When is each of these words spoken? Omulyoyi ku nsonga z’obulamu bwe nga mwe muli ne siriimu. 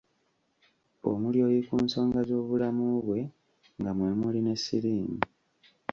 Omulyoyi 1.11 1.59
ku 1.67 1.75
nsonga 1.83 2.19
z’obulamu 2.27 2.85
bwe 3.05 3.21
nga 3.79 3.91
mwe 3.97 4.11
muli 4.19 4.39
ne 4.43 4.55
siriimu. 4.63 5.17